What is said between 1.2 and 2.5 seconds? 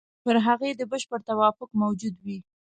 توافق موجود وي.